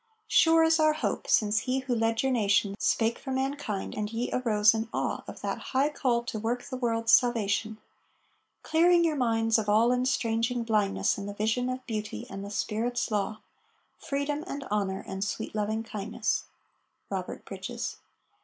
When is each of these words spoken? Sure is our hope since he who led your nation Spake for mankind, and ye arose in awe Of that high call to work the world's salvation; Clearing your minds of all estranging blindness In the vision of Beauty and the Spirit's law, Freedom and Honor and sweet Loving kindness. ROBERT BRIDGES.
Sure 0.27 0.63
is 0.63 0.79
our 0.79 0.93
hope 0.93 1.27
since 1.29 1.59
he 1.59 1.81
who 1.81 1.93
led 1.93 2.23
your 2.23 2.31
nation 2.31 2.73
Spake 2.79 3.19
for 3.19 3.29
mankind, 3.29 3.93
and 3.95 4.11
ye 4.11 4.31
arose 4.33 4.73
in 4.73 4.89
awe 4.91 5.21
Of 5.27 5.41
that 5.41 5.59
high 5.77 5.89
call 5.89 6.23
to 6.23 6.39
work 6.39 6.63
the 6.63 6.75
world's 6.75 7.11
salvation; 7.11 7.77
Clearing 8.63 9.03
your 9.05 9.15
minds 9.15 9.59
of 9.59 9.69
all 9.69 9.91
estranging 9.91 10.63
blindness 10.63 11.19
In 11.19 11.27
the 11.27 11.35
vision 11.35 11.69
of 11.69 11.85
Beauty 11.85 12.25
and 12.31 12.43
the 12.43 12.49
Spirit's 12.49 13.11
law, 13.11 13.41
Freedom 13.99 14.43
and 14.47 14.63
Honor 14.71 15.05
and 15.07 15.23
sweet 15.23 15.53
Loving 15.53 15.83
kindness. 15.83 16.45
ROBERT 17.11 17.45
BRIDGES. 17.45 17.97